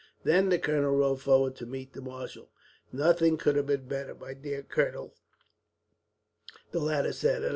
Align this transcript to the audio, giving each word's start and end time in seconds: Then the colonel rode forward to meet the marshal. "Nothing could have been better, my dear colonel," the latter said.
Then 0.23 0.49
the 0.49 0.57
colonel 0.57 0.95
rode 0.95 1.21
forward 1.21 1.55
to 1.57 1.67
meet 1.67 1.93
the 1.93 2.01
marshal. 2.01 2.49
"Nothing 2.91 3.37
could 3.37 3.55
have 3.55 3.67
been 3.67 3.85
better, 3.87 4.15
my 4.15 4.33
dear 4.33 4.63
colonel," 4.63 5.13
the 6.71 6.79
latter 6.79 7.13
said. 7.13 7.43